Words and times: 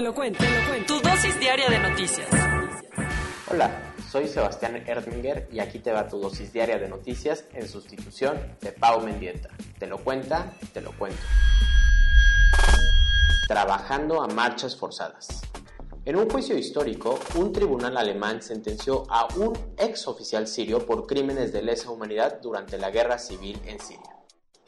Te 0.00 0.04
lo 0.04 0.14
cuento, 0.14 0.38
te 0.38 0.48
lo 0.48 0.66
cuento. 0.66 0.94
Tu 0.94 1.06
dosis 1.06 1.38
diaria 1.38 1.68
de 1.68 1.78
noticias. 1.78 2.26
Hola, 3.50 3.92
soy 4.10 4.28
Sebastián 4.28 4.82
Erdminger 4.86 5.46
y 5.52 5.58
aquí 5.58 5.78
te 5.78 5.92
va 5.92 6.08
tu 6.08 6.18
dosis 6.18 6.54
diaria 6.54 6.78
de 6.78 6.88
noticias 6.88 7.44
en 7.52 7.68
sustitución 7.68 8.38
de 8.62 8.72
Pau 8.72 9.02
Mendieta. 9.02 9.50
Te 9.78 9.86
lo 9.86 9.98
cuenta, 9.98 10.54
te 10.72 10.80
lo 10.80 10.92
cuento. 10.92 11.20
Trabajando 13.46 14.22
a 14.22 14.28
marchas 14.28 14.74
forzadas. 14.74 15.42
En 16.06 16.16
un 16.16 16.30
juicio 16.30 16.56
histórico, 16.56 17.18
un 17.34 17.52
tribunal 17.52 17.98
alemán 17.98 18.40
sentenció 18.40 19.04
a 19.10 19.28
un 19.36 19.52
ex 19.76 20.08
oficial 20.08 20.46
sirio 20.46 20.86
por 20.86 21.06
crímenes 21.06 21.52
de 21.52 21.60
lesa 21.60 21.90
humanidad 21.90 22.40
durante 22.40 22.78
la 22.78 22.88
guerra 22.88 23.18
civil 23.18 23.60
en 23.66 23.78
Siria. 23.78 24.19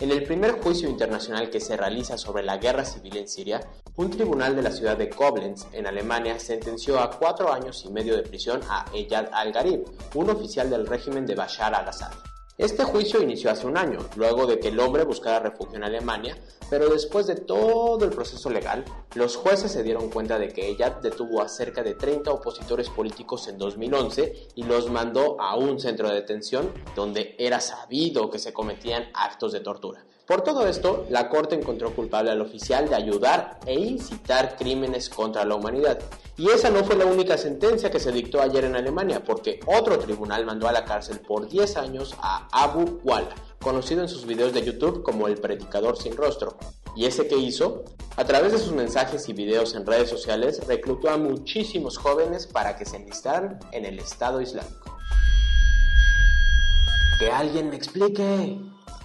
En 0.02 0.11
el 0.11 0.24
primer 0.24 0.61
juicio 0.61 0.88
internacional 0.88 1.48
que 1.48 1.61
se 1.61 1.77
realiza 1.77 2.19
sobre 2.19 2.42
la 2.42 2.56
guerra 2.56 2.84
civil 2.84 3.19
en 3.19 3.29
Siria, 3.29 3.61
un 3.95 4.11
tribunal 4.11 4.56
de 4.56 4.62
la 4.62 4.73
ciudad 4.73 4.97
de 4.97 5.09
Koblenz, 5.09 5.67
en 5.72 5.86
Alemania, 5.86 6.41
sentenció 6.41 6.98
a 6.98 7.09
cuatro 7.09 7.53
años 7.53 7.84
y 7.86 7.92
medio 7.92 8.17
de 8.17 8.25
prisión 8.25 8.62
a 8.69 8.84
Eyad 8.92 9.28
al-Gharib, 9.33 9.84
un 10.17 10.31
oficial 10.31 10.69
del 10.69 10.89
régimen 10.89 11.25
de 11.25 11.36
Bashar 11.36 11.72
al-Assad. 11.72 12.31
Este 12.58 12.84
juicio 12.84 13.22
inició 13.22 13.50
hace 13.50 13.67
un 13.67 13.78
año, 13.78 14.00
luego 14.14 14.47
de 14.47 14.61
que 14.61 14.69
el 14.69 14.78
hombre 14.78 15.05
buscara 15.05 15.41
refugio 15.41 15.77
en 15.77 15.84
Alemania, 15.84 16.36
pero 16.69 16.91
después 16.91 17.27
de 17.27 17.36
todo 17.36 18.05
el 18.05 18.11
proceso 18.11 18.50
legal, 18.50 18.84
los 19.14 19.36
jueces 19.36 19.72
se 19.72 19.83
dieron 19.83 20.11
cuenta 20.11 20.39
de 20.39 20.48
que 20.48 20.69
ella 20.69 20.98
detuvo 21.03 21.41
a 21.41 21.48
cerca 21.48 21.83
de 21.83 21.94
30 21.94 22.31
opositores 22.31 22.91
políticos 22.91 23.48
en 23.48 23.56
2011 23.56 24.48
y 24.55 24.64
los 24.64 24.91
mandó 24.91 25.41
a 25.41 25.56
un 25.56 25.81
centro 25.81 26.11
de 26.11 26.17
detención 26.17 26.70
donde 26.94 27.34
era 27.39 27.59
sabido 27.59 28.31
que 28.31 28.39
se 28.39 28.53
cometían 28.53 29.09
actos 29.14 29.53
de 29.53 29.61
tortura. 29.61 30.05
Por 30.27 30.42
todo 30.42 30.69
esto, 30.69 31.05
la 31.11 31.28
Corte 31.28 31.56
encontró 31.56 31.95
culpable 31.95 32.31
al 32.31 32.41
oficial 32.41 32.89
de 32.89 32.95
ayudar 32.95 33.59
e 33.67 33.75
incitar 33.75 34.56
crímenes 34.56 35.11
contra 35.11 35.45
la 35.45 35.56
humanidad. 35.56 35.98
Y 36.37 36.48
esa 36.48 36.70
no 36.70 36.84
fue 36.84 36.95
la 36.95 37.06
única 37.06 37.37
sentencia 37.37 37.91
que 37.91 37.98
se 37.98 38.12
dictó 38.12 38.41
ayer 38.41 38.65
en 38.65 38.77
Alemania, 38.77 39.25
porque 39.25 39.59
otro 39.67 39.98
tribunal 39.98 40.47
mandó 40.47 40.69
a 40.69 40.73
la 40.73 40.84
cárcel 40.84 41.19
por 41.20 41.48
10 41.48 41.77
años 41.77 42.15
a 42.20 42.47
Abu 42.53 43.00
Wala, 43.03 43.34
conocido 43.61 44.03
en 44.03 44.09
sus 44.09 44.25
videos 44.25 44.53
de 44.53 44.62
YouTube 44.62 45.03
como 45.03 45.27
el 45.27 45.39
predicador 45.39 45.97
sin 45.97 46.17
rostro. 46.17 46.56
¿Y 46.95 47.06
ese 47.06 47.27
que 47.27 47.37
hizo? 47.37 47.84
A 48.17 48.25
través 48.25 48.53
de 48.53 48.59
sus 48.59 48.73
mensajes 48.73 49.28
y 49.28 49.33
videos 49.33 49.75
en 49.75 49.84
redes 49.84 50.09
sociales, 50.09 50.65
reclutó 50.69 51.11
a 51.11 51.17
muchísimos 51.17 51.98
jóvenes 51.98 52.47
para 52.47 52.77
que 52.77 52.84
se 52.84 52.97
enlistaran 52.97 53.59
en 53.73 53.87
el 53.87 53.98
Estado 53.98 54.41
Islámico. 54.41 54.98
Que 57.19 57.31
alguien 57.31 57.70
me 57.70 57.77
explique. 57.77 58.59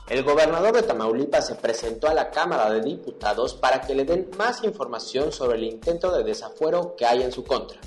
El 0.09 0.23
gobernador 0.23 0.73
de 0.73 0.83
Tamaulipas 0.83 1.47
se 1.47 1.55
presentó 1.55 2.07
a 2.07 2.13
la 2.13 2.31
Cámara 2.31 2.69
de 2.71 2.79
Diputados 2.79 3.55
para 3.55 3.81
que 3.81 3.93
le 3.93 4.05
den 4.05 4.29
más 4.37 4.63
información 4.63 5.33
sobre 5.33 5.57
el 5.57 5.65
intento 5.65 6.15
de 6.15 6.23
desafuero 6.23 6.95
que 6.95 7.05
hay 7.05 7.23
en 7.23 7.33
su 7.33 7.43
contra. 7.43 7.77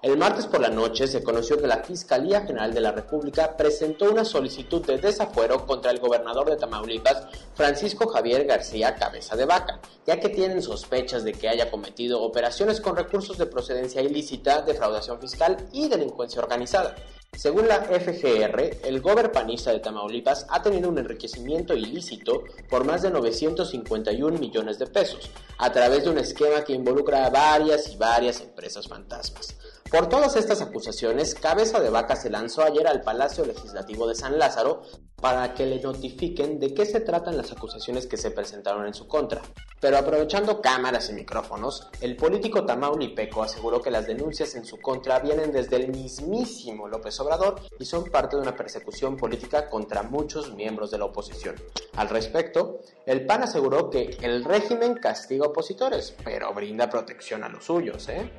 El 0.00 0.16
martes 0.16 0.46
por 0.46 0.60
la 0.60 0.68
noche 0.68 1.08
se 1.08 1.24
conoció 1.24 1.60
que 1.60 1.66
la 1.66 1.82
Fiscalía 1.82 2.42
General 2.42 2.72
de 2.72 2.80
la 2.80 2.92
República 2.92 3.56
presentó 3.56 4.08
una 4.08 4.24
solicitud 4.24 4.86
de 4.86 4.98
desafuero 4.98 5.66
contra 5.66 5.90
el 5.90 5.98
gobernador 5.98 6.48
de 6.48 6.56
Tamaulipas, 6.56 7.26
Francisco 7.56 8.06
Javier 8.06 8.44
García 8.44 8.94
Cabeza 8.94 9.34
de 9.34 9.44
Vaca, 9.44 9.80
ya 10.06 10.20
que 10.20 10.28
tienen 10.28 10.62
sospechas 10.62 11.24
de 11.24 11.32
que 11.32 11.48
haya 11.48 11.72
cometido 11.72 12.22
operaciones 12.22 12.80
con 12.80 12.94
recursos 12.94 13.36
de 13.36 13.46
procedencia 13.46 14.00
ilícita, 14.00 14.62
defraudación 14.62 15.18
fiscal 15.20 15.56
y 15.72 15.88
delincuencia 15.88 16.40
organizada. 16.40 16.94
Según 17.32 17.68
la 17.68 17.82
FGR, 17.82 18.78
el 18.84 19.00
gober 19.00 19.30
panista 19.30 19.70
de 19.70 19.80
Tamaulipas 19.80 20.46
ha 20.48 20.62
tenido 20.62 20.88
un 20.88 20.98
enriquecimiento 20.98 21.74
ilícito 21.74 22.44
por 22.68 22.84
más 22.84 23.02
de 23.02 23.10
951 23.10 24.38
millones 24.38 24.78
de 24.78 24.86
pesos, 24.86 25.30
a 25.58 25.70
través 25.70 26.04
de 26.04 26.10
un 26.10 26.18
esquema 26.18 26.64
que 26.64 26.72
involucra 26.72 27.26
a 27.26 27.30
varias 27.30 27.92
y 27.92 27.96
varias 27.96 28.40
empresas 28.40 28.88
fantasmas. 28.88 29.54
Por 29.90 30.10
todas 30.10 30.36
estas 30.36 30.60
acusaciones, 30.60 31.34
Cabeza 31.34 31.80
de 31.80 31.88
Vaca 31.88 32.14
se 32.14 32.28
lanzó 32.28 32.62
ayer 32.62 32.86
al 32.86 33.00
Palacio 33.00 33.46
Legislativo 33.46 34.06
de 34.06 34.14
San 34.14 34.38
Lázaro 34.38 34.82
para 35.16 35.54
que 35.54 35.64
le 35.64 35.80
notifiquen 35.80 36.60
de 36.60 36.74
qué 36.74 36.84
se 36.84 37.00
tratan 37.00 37.38
las 37.38 37.52
acusaciones 37.52 38.06
que 38.06 38.18
se 38.18 38.30
presentaron 38.30 38.86
en 38.86 38.92
su 38.92 39.08
contra. 39.08 39.40
Pero 39.80 39.96
aprovechando 39.96 40.60
cámaras 40.60 41.08
y 41.08 41.14
micrófonos, 41.14 41.88
el 42.02 42.16
político 42.16 42.66
tamaulipeco 42.66 43.42
aseguró 43.42 43.80
que 43.80 43.90
las 43.90 44.06
denuncias 44.06 44.54
en 44.56 44.66
su 44.66 44.78
contra 44.78 45.20
vienen 45.20 45.52
desde 45.52 45.76
el 45.76 45.88
mismísimo 45.88 46.86
López 46.86 47.18
Obrador 47.20 47.62
y 47.78 47.86
son 47.86 48.04
parte 48.04 48.36
de 48.36 48.42
una 48.42 48.54
persecución 48.54 49.16
política 49.16 49.70
contra 49.70 50.02
muchos 50.02 50.54
miembros 50.54 50.90
de 50.90 50.98
la 50.98 51.06
oposición. 51.06 51.56
Al 51.96 52.10
respecto, 52.10 52.80
el 53.06 53.24
PAN 53.24 53.44
aseguró 53.44 53.88
que 53.88 54.18
el 54.20 54.44
régimen 54.44 54.96
castiga 54.96 55.46
opositores, 55.46 56.14
pero 56.22 56.52
brinda 56.52 56.90
protección 56.90 57.42
a 57.42 57.48
los 57.48 57.64
suyos, 57.64 58.06
¿eh? 58.10 58.30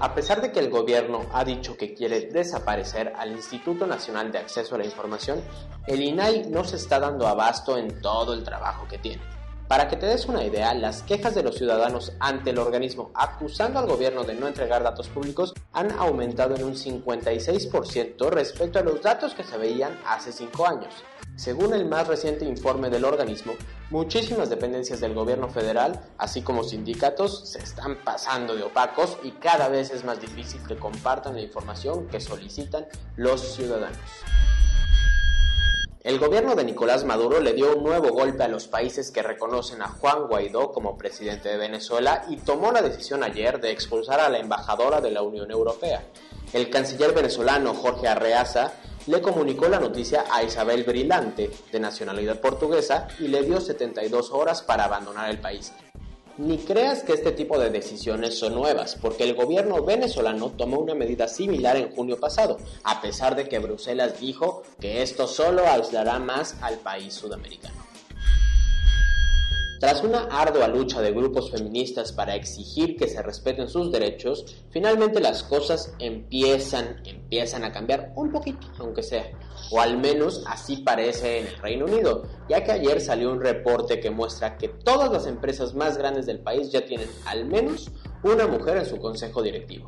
A 0.00 0.14
pesar 0.14 0.42
de 0.42 0.50
que 0.50 0.60
el 0.60 0.70
gobierno 0.70 1.26
ha 1.32 1.44
dicho 1.44 1.76
que 1.76 1.94
quiere 1.94 2.22
desaparecer 2.22 3.12
al 3.16 3.32
Instituto 3.32 3.86
Nacional 3.86 4.32
de 4.32 4.38
Acceso 4.38 4.74
a 4.74 4.78
la 4.78 4.84
Información, 4.84 5.42
el 5.86 6.02
INAI 6.02 6.50
no 6.50 6.64
se 6.64 6.76
está 6.76 6.98
dando 6.98 7.28
abasto 7.28 7.78
en 7.78 8.00
todo 8.02 8.34
el 8.34 8.42
trabajo 8.42 8.86
que 8.88 8.98
tiene. 8.98 9.22
Para 9.68 9.88
que 9.88 9.96
te 9.96 10.06
des 10.06 10.26
una 10.26 10.44
idea, 10.44 10.74
las 10.74 11.02
quejas 11.02 11.34
de 11.34 11.42
los 11.42 11.56
ciudadanos 11.56 12.12
ante 12.20 12.50
el 12.50 12.58
organismo 12.58 13.12
acusando 13.14 13.78
al 13.78 13.86
gobierno 13.86 14.24
de 14.24 14.34
no 14.34 14.46
entregar 14.46 14.82
datos 14.82 15.08
públicos 15.08 15.54
han 15.72 15.90
aumentado 15.92 16.54
en 16.54 16.64
un 16.64 16.74
56% 16.74 18.28
respecto 18.28 18.78
a 18.78 18.82
los 18.82 19.00
datos 19.00 19.32
que 19.34 19.42
se 19.42 19.56
veían 19.56 19.98
hace 20.06 20.32
5 20.32 20.66
años. 20.66 20.92
Según 21.36 21.74
el 21.74 21.84
más 21.84 22.06
reciente 22.06 22.44
informe 22.44 22.90
del 22.90 23.04
organismo, 23.04 23.54
muchísimas 23.90 24.50
dependencias 24.50 25.00
del 25.00 25.14
gobierno 25.14 25.48
federal, 25.48 26.00
así 26.16 26.42
como 26.42 26.62
sindicatos, 26.62 27.48
se 27.48 27.58
están 27.58 27.98
pasando 28.04 28.54
de 28.54 28.62
opacos 28.62 29.18
y 29.24 29.32
cada 29.32 29.68
vez 29.68 29.90
es 29.90 30.04
más 30.04 30.20
difícil 30.20 30.60
que 30.66 30.76
compartan 30.76 31.34
la 31.34 31.42
información 31.42 32.06
que 32.06 32.20
solicitan 32.20 32.86
los 33.16 33.40
ciudadanos. 33.40 33.98
El 36.04 36.20
gobierno 36.20 36.54
de 36.54 36.64
Nicolás 36.64 37.04
Maduro 37.04 37.40
le 37.40 37.54
dio 37.54 37.76
un 37.76 37.82
nuevo 37.82 38.10
golpe 38.10 38.44
a 38.44 38.48
los 38.48 38.68
países 38.68 39.10
que 39.10 39.22
reconocen 39.22 39.82
a 39.82 39.88
Juan 39.88 40.28
Guaidó 40.28 40.70
como 40.70 40.96
presidente 40.96 41.48
de 41.48 41.56
Venezuela 41.56 42.26
y 42.28 42.36
tomó 42.36 42.70
la 42.70 42.82
decisión 42.82 43.24
ayer 43.24 43.60
de 43.60 43.72
expulsar 43.72 44.20
a 44.20 44.28
la 44.28 44.38
embajadora 44.38 45.00
de 45.00 45.10
la 45.10 45.22
Unión 45.22 45.50
Europea. 45.50 46.04
El 46.52 46.70
canciller 46.70 47.12
venezolano 47.12 47.74
Jorge 47.74 48.06
Arreaza 48.06 48.74
le 49.06 49.20
comunicó 49.20 49.68
la 49.68 49.80
noticia 49.80 50.24
a 50.30 50.42
Isabel 50.42 50.84
Brillante, 50.84 51.50
de 51.70 51.80
nacionalidad 51.80 52.40
portuguesa, 52.40 53.08
y 53.18 53.28
le 53.28 53.42
dio 53.42 53.60
72 53.60 54.30
horas 54.30 54.62
para 54.62 54.84
abandonar 54.84 55.30
el 55.30 55.38
país. 55.38 55.72
Ni 56.36 56.58
creas 56.58 57.04
que 57.04 57.12
este 57.12 57.30
tipo 57.30 57.58
de 57.58 57.70
decisiones 57.70 58.38
son 58.38 58.54
nuevas, 58.54 58.96
porque 59.00 59.22
el 59.24 59.34
gobierno 59.34 59.84
venezolano 59.84 60.50
tomó 60.50 60.78
una 60.78 60.94
medida 60.94 61.28
similar 61.28 61.76
en 61.76 61.94
junio 61.94 62.18
pasado, 62.18 62.58
a 62.82 63.00
pesar 63.00 63.36
de 63.36 63.48
que 63.48 63.60
Bruselas 63.60 64.18
dijo 64.18 64.62
que 64.80 65.02
esto 65.02 65.28
solo 65.28 65.66
aislará 65.66 66.18
más 66.18 66.56
al 66.60 66.78
país 66.78 67.14
sudamericano. 67.14 67.83
Tras 69.84 70.02
una 70.02 70.28
ardua 70.30 70.66
lucha 70.66 71.02
de 71.02 71.12
grupos 71.12 71.50
feministas 71.50 72.10
para 72.10 72.34
exigir 72.34 72.96
que 72.96 73.06
se 73.06 73.20
respeten 73.20 73.68
sus 73.68 73.92
derechos, 73.92 74.46
finalmente 74.70 75.20
las 75.20 75.42
cosas 75.42 75.92
empiezan, 75.98 77.02
empiezan 77.04 77.64
a 77.64 77.70
cambiar 77.70 78.10
un 78.16 78.32
poquito, 78.32 78.66
aunque 78.78 79.02
sea. 79.02 79.30
O 79.70 79.82
al 79.82 79.98
menos 79.98 80.42
así 80.46 80.78
parece 80.78 81.40
en 81.40 81.48
el 81.48 81.58
Reino 81.58 81.84
Unido, 81.84 82.22
ya 82.48 82.64
que 82.64 82.72
ayer 82.72 82.98
salió 82.98 83.30
un 83.30 83.42
reporte 83.42 84.00
que 84.00 84.08
muestra 84.08 84.56
que 84.56 84.68
todas 84.68 85.12
las 85.12 85.26
empresas 85.26 85.74
más 85.74 85.98
grandes 85.98 86.24
del 86.24 86.38
país 86.38 86.72
ya 86.72 86.86
tienen 86.86 87.10
al 87.26 87.44
menos 87.44 87.90
una 88.22 88.46
mujer 88.46 88.78
en 88.78 88.86
su 88.86 88.96
consejo 88.96 89.42
directivo. 89.42 89.84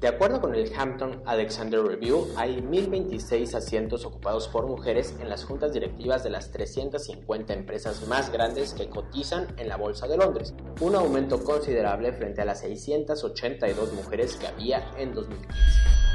De 0.00 0.08
acuerdo 0.08 0.40
con 0.40 0.54
el 0.54 0.72
Hampton 0.74 1.22
Alexander 1.26 1.82
Review, 1.82 2.26
hay 2.34 2.56
1.026 2.62 3.54
asientos 3.54 4.06
ocupados 4.06 4.48
por 4.48 4.66
mujeres 4.66 5.14
en 5.20 5.28
las 5.28 5.44
juntas 5.44 5.74
directivas 5.74 6.24
de 6.24 6.30
las 6.30 6.50
350 6.52 7.52
empresas 7.52 8.08
más 8.08 8.32
grandes 8.32 8.72
que 8.72 8.88
cotizan 8.88 9.48
en 9.58 9.68
la 9.68 9.76
Bolsa 9.76 10.08
de 10.08 10.16
Londres, 10.16 10.54
un 10.80 10.94
aumento 10.94 11.44
considerable 11.44 12.14
frente 12.14 12.40
a 12.40 12.46
las 12.46 12.60
682 12.60 13.92
mujeres 13.92 14.36
que 14.36 14.46
había 14.46 14.90
en 14.96 15.12
2015. 15.12 16.09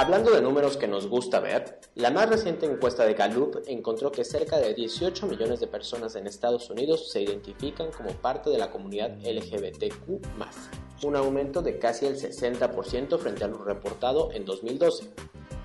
Hablando 0.00 0.30
de 0.30 0.40
números 0.40 0.78
que 0.78 0.88
nos 0.88 1.06
gusta 1.06 1.40
ver, 1.40 1.78
la 1.94 2.10
más 2.10 2.26
reciente 2.26 2.64
encuesta 2.64 3.04
de 3.04 3.12
Gallup 3.12 3.58
encontró 3.66 4.10
que 4.10 4.24
cerca 4.24 4.56
de 4.56 4.72
18 4.72 5.26
millones 5.26 5.60
de 5.60 5.66
personas 5.66 6.16
en 6.16 6.26
Estados 6.26 6.70
Unidos 6.70 7.10
se 7.12 7.20
identifican 7.20 7.90
como 7.92 8.12
parte 8.12 8.48
de 8.48 8.56
la 8.56 8.70
comunidad 8.70 9.18
LGBTQ, 9.22 10.24
un 11.04 11.16
aumento 11.16 11.60
de 11.60 11.78
casi 11.78 12.06
el 12.06 12.16
60% 12.16 13.18
frente 13.18 13.44
a 13.44 13.48
lo 13.48 13.62
reportado 13.62 14.32
en 14.32 14.46
2012. 14.46 15.04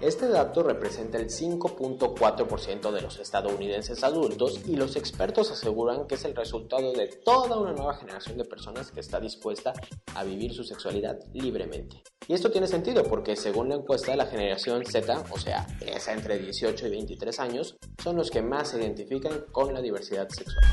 Este 0.02 0.28
dato 0.28 0.62
representa 0.62 1.18
el 1.18 1.30
5.4% 1.30 2.92
de 2.92 3.02
los 3.02 3.18
estadounidenses 3.18 4.04
adultos 4.04 4.60
y 4.68 4.76
los 4.76 4.98
expertos 4.98 5.52
aseguran 5.52 6.06
que 6.06 6.16
es 6.16 6.26
el 6.26 6.36
resultado 6.36 6.92
de 6.92 7.08
toda 7.08 7.58
una 7.58 7.72
nueva 7.72 7.96
generación 7.96 8.38
de 8.38 8.44
personas 8.44 8.92
que 8.92 9.00
está 9.00 9.22
dispuesta 9.22 9.72
a 10.14 10.24
vivir 10.26 10.54
su 10.54 10.66
sexualidad 10.66 11.18
libremente. 11.34 12.04
Y 12.28 12.34
esto 12.34 12.52
tiene 12.52 12.68
sentido 12.68 13.04
porque 13.04 13.38
según 13.38 13.70
la 13.70 13.76
encuesta 13.76 14.14
la 14.18 14.26
generación 14.26 14.86
Z, 14.86 15.24
o 15.32 15.40
sea, 15.40 15.66
esa 15.80 16.12
entre 16.12 16.40
18 16.40 16.88
y 16.88 16.90
23 16.90 17.40
años, 17.40 17.78
son 18.04 18.18
los 18.18 18.30
que 18.30 18.42
más 18.42 18.72
se 18.72 18.80
identifican 18.80 19.46
con 19.52 19.74
la 19.74 19.82
diversidad 19.82 20.28
sexual. 20.28 20.66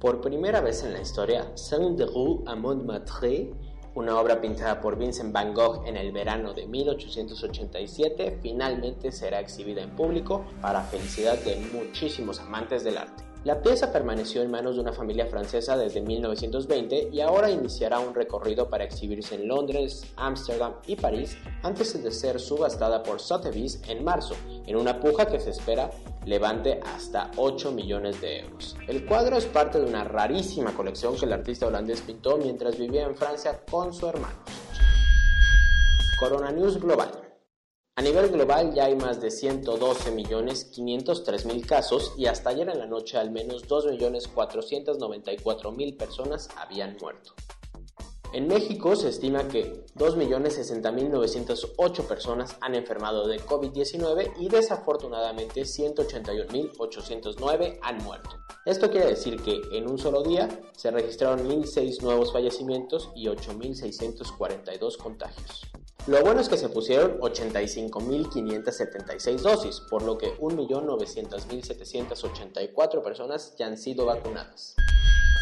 Por 0.00 0.20
primera 0.20 0.60
vez 0.60 0.82
en 0.82 0.92
la 0.92 1.00
historia, 1.00 1.52
Saint-Deroux 1.54 2.42
à 2.46 2.56
Montmartre 2.56 3.54
una 3.94 4.18
obra 4.18 4.40
pintada 4.40 4.80
por 4.80 4.98
Vincent 4.98 5.32
Van 5.32 5.54
Gogh 5.54 5.86
en 5.86 5.96
el 5.96 6.10
verano 6.10 6.52
de 6.52 6.66
1887 6.66 8.38
finalmente 8.42 9.12
será 9.12 9.38
exhibida 9.40 9.82
en 9.82 9.90
público 9.90 10.44
para 10.60 10.82
felicidad 10.82 11.38
de 11.38 11.56
muchísimos 11.72 12.40
amantes 12.40 12.82
del 12.82 12.98
arte. 12.98 13.33
La 13.44 13.60
pieza 13.60 13.92
permaneció 13.92 14.40
en 14.40 14.50
manos 14.50 14.76
de 14.76 14.80
una 14.80 14.94
familia 14.94 15.26
francesa 15.26 15.76
desde 15.76 16.00
1920 16.00 17.10
y 17.12 17.20
ahora 17.20 17.50
iniciará 17.50 17.98
un 17.98 18.14
recorrido 18.14 18.70
para 18.70 18.84
exhibirse 18.84 19.34
en 19.34 19.48
Londres, 19.48 20.06
Ámsterdam 20.16 20.76
y 20.86 20.96
París 20.96 21.36
antes 21.62 22.02
de 22.02 22.10
ser 22.10 22.40
subastada 22.40 23.02
por 23.02 23.20
Sotheby's 23.20 23.82
en 23.86 24.02
marzo, 24.02 24.34
en 24.66 24.76
una 24.76 24.98
puja 24.98 25.26
que 25.26 25.40
se 25.40 25.50
espera 25.50 25.90
levante 26.24 26.80
hasta 26.94 27.32
8 27.36 27.72
millones 27.72 28.18
de 28.22 28.40
euros. 28.40 28.76
El 28.88 29.04
cuadro 29.04 29.36
es 29.36 29.44
parte 29.44 29.78
de 29.78 29.84
una 29.84 30.04
rarísima 30.04 30.72
colección 30.72 31.14
que 31.14 31.26
el 31.26 31.34
artista 31.34 31.66
holandés 31.66 32.00
pintó 32.00 32.38
mientras 32.38 32.78
vivía 32.78 33.04
en 33.04 33.14
Francia 33.14 33.60
con 33.70 33.92
su 33.92 34.06
hermano. 34.06 34.38
Corona 36.18 36.50
News 36.50 36.80
Global. 36.80 37.23
A 37.96 38.02
nivel 38.02 38.30
global 38.30 38.74
ya 38.74 38.86
hay 38.86 38.96
más 38.96 39.20
de 39.20 39.28
112.503.000 39.28 41.64
casos 41.64 42.12
y 42.18 42.26
hasta 42.26 42.50
ayer 42.50 42.68
en 42.68 42.80
la 42.80 42.86
noche 42.86 43.18
al 43.18 43.30
menos 43.30 43.68
2.494.000 43.68 45.96
personas 45.96 46.48
habían 46.56 46.96
muerto. 47.00 47.34
En 48.32 48.48
México 48.48 48.96
se 48.96 49.10
estima 49.10 49.46
que 49.46 49.84
2.060.908 49.94 52.08
personas 52.08 52.56
han 52.60 52.74
enfermado 52.74 53.28
de 53.28 53.38
COVID-19 53.38 54.32
y 54.40 54.48
desafortunadamente 54.48 55.62
181.809 55.62 57.78
han 57.80 57.98
muerto. 57.98 58.40
Esto 58.66 58.90
quiere 58.90 59.06
decir 59.06 59.40
que 59.40 59.60
en 59.70 59.88
un 59.88 59.98
solo 59.98 60.24
día 60.24 60.48
se 60.76 60.90
registraron 60.90 61.48
1.006 61.48 62.02
nuevos 62.02 62.32
fallecimientos 62.32 63.12
y 63.14 63.28
8.642 63.28 64.96
contagios. 64.96 65.62
Lo 66.06 66.22
bueno 66.22 66.42
es 66.42 66.50
que 66.50 66.58
se 66.58 66.68
pusieron 66.68 67.18
85.576 67.18 69.40
dosis, 69.40 69.80
por 69.80 70.02
lo 70.02 70.18
que 70.18 70.36
1.900.784 70.36 73.02
personas 73.02 73.56
ya 73.56 73.68
han 73.68 73.78
sido 73.78 74.04
vacunadas. 74.04 74.76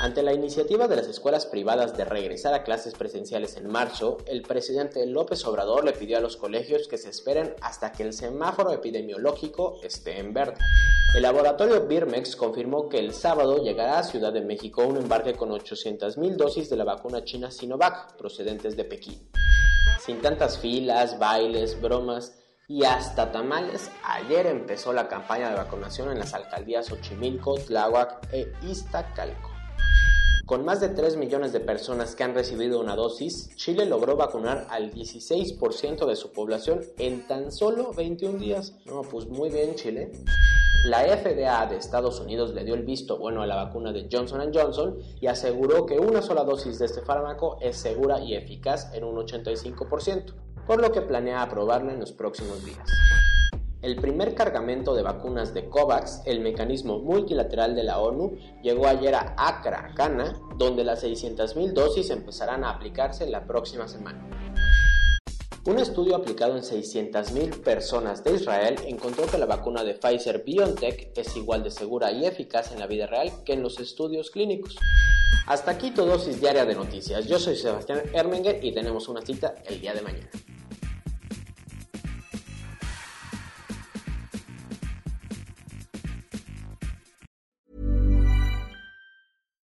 Ante 0.01 0.23
la 0.23 0.33
iniciativa 0.33 0.87
de 0.87 0.95
las 0.95 1.09
escuelas 1.09 1.47
privadas 1.47 1.97
de 1.97 2.05
regresar 2.05 2.55
a 2.55 2.63
clases 2.63 2.95
presenciales 2.95 3.57
en 3.57 3.69
marzo, 3.69 4.19
el 4.27 4.43
presidente 4.43 5.05
López 5.05 5.45
Obrador 5.47 5.85
le 5.85 5.95
pidió 5.95 6.19
a 6.19 6.21
los 6.21 6.37
colegios 6.37 6.87
que 6.87 6.97
se 6.97 7.11
esperen 7.11 7.57
hasta 7.61 7.91
que 7.91 8.05
el 8.05 8.13
semáforo 8.13 8.71
epidemiológico 8.71 9.81
esté 9.83 10.21
en 10.21 10.33
verde. 10.33 10.59
El 11.17 11.23
laboratorio 11.23 11.89
Birmex 11.89 12.37
confirmó 12.37 12.89
que 12.89 13.01
el 13.01 13.13
sábado 13.13 13.65
llegará 13.65 13.99
a 13.99 14.05
Ciudad 14.05 14.33
de 14.33 14.43
México 14.43 14.87
un 14.87 14.97
embarque 14.97 15.35
con 15.35 15.51
800.000 15.51 16.37
dosis 16.37 16.71
de 16.71 16.77
la 16.77 16.85
vacuna 16.85 17.25
china 17.25 17.51
Sinovac 17.51 18.17
procedentes 18.17 18.77
de 18.77 18.85
Pekín. 18.85 19.29
Sin 20.05 20.21
tantas 20.21 20.59
filas, 20.59 21.17
bailes, 21.21 21.81
bromas 21.81 22.35
y 22.67 22.83
hasta 22.83 23.31
tamales, 23.31 23.89
ayer 24.03 24.47
empezó 24.47 24.93
la 24.93 25.07
campaña 25.07 25.49
de 25.51 25.55
vacunación 25.55 26.11
en 26.11 26.19
las 26.19 26.35
alcaldías 26.35 26.87
Xochimilco, 26.87 27.55
Tláhuac 27.55 28.27
e 28.33 28.53
Iztacalco. 28.65 29.51
Con 30.45 30.65
más 30.65 30.81
de 30.81 30.89
3 30.89 31.17
millones 31.17 31.53
de 31.53 31.61
personas 31.61 32.17
que 32.17 32.25
han 32.25 32.35
recibido 32.35 32.81
una 32.81 32.97
dosis, 32.97 33.55
Chile 33.55 33.87
logró 33.87 34.17
vacunar 34.17 34.67
al 34.71 34.93
16% 34.93 36.05
de 36.05 36.17
su 36.17 36.33
población 36.33 36.81
en 36.99 37.25
tan 37.29 37.53
solo 37.53 37.93
21 37.93 38.41
días. 38.41 38.75
No, 38.87 39.03
pues 39.03 39.29
muy 39.29 39.51
bien 39.51 39.77
Chile. 39.77 40.11
La 40.85 41.05
FDA 41.05 41.65
de 41.67 41.77
Estados 41.77 42.19
Unidos 42.19 42.55
le 42.55 42.65
dio 42.65 42.75
el 42.75 42.83
visto 42.83 43.17
bueno 43.17 43.41
a 43.43 43.47
la 43.47 43.55
vacuna 43.55 43.93
de 43.93 44.09
Johnson 44.11 44.51
Johnson 44.53 44.99
y 45.21 45.29
aseguró 45.29 45.87
que 45.87 46.01
una 46.01 46.23
sola 46.23 46.43
dosis 46.43 46.81
de 46.81 46.87
este 46.87 47.03
fármaco 47.03 47.57
es 47.61 47.77
segura 47.77 48.19
y 48.19 48.35
eficaz 48.35 48.93
en 48.93 49.05
un 49.05 49.15
85%, 49.15 50.35
por 50.67 50.81
lo 50.81 50.91
que 50.91 51.01
planea 51.03 51.43
aprobarla 51.43 51.93
en 51.93 52.01
los 52.01 52.11
próximos 52.11 52.65
días. 52.65 52.91
El 53.81 53.95
primer 53.95 54.35
cargamento 54.35 54.97
de 54.97 55.03
vacunas 55.03 55.55
de 55.55 55.69
COVAX, 55.69 56.23
el 56.25 56.41
mecanismo 56.41 56.99
multilateral 56.99 57.77
de 57.77 57.85
la 57.85 58.01
ONU, 58.01 58.37
llegó 58.65 58.89
ayer 58.89 59.15
a 59.15 59.37
Accra, 59.39 59.93
Ghana, 59.97 60.35
donde 60.57 60.83
las 60.83 61.05
600.000 61.05 61.75
dosis 61.75 62.11
empezarán 62.11 62.65
a 62.65 62.71
aplicarse 62.71 63.29
la 63.29 63.47
próxima 63.47 63.87
semana. 63.87 64.29
Un 65.65 65.79
estudio 65.79 66.17
aplicado 66.17 66.57
en 66.57 66.65
600.000 66.65 67.63
personas 67.63 68.25
de 68.25 68.35
Israel 68.35 68.81
encontró 68.85 69.27
que 69.27 69.39
la 69.39 69.47
vacuna 69.47 69.85
de 69.85 69.95
Pfizer 69.95 70.43
BioNTech 70.45 71.17
es 71.17 71.37
igual 71.37 71.63
de 71.63 71.71
segura 71.71 72.11
y 72.11 72.27
eficaz 72.27 72.73
en 72.73 72.81
la 72.81 72.89
vida 72.89 73.07
real 73.07 73.31
que 73.45 73.53
en 73.53 73.63
los 73.63 73.79
estudios 73.79 74.33
clínicos. 74.33 74.77
Hasta 75.47 75.71
aquí 75.71 75.93
tu 75.93 76.05
dosis 76.05 76.41
diaria 76.41 76.65
de 76.65 76.75
noticias. 76.75 77.29
Yo 77.29 77.39
soy 77.39 77.55
Sebastián 77.55 78.03
Ermenger 78.13 78.59
y 78.65 78.73
tenemos 78.75 79.09
una 79.09 79.23
cita 79.23 79.55
el 79.65 79.81
día 79.81 79.95
de 79.95 80.03
mañana. 80.03 80.31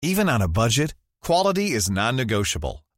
Even 0.01 0.29
on 0.29 0.41
a 0.41 0.47
budget, 0.47 0.95
quality 1.21 1.71
is 1.71 1.89
non-negotiable. 1.89 2.84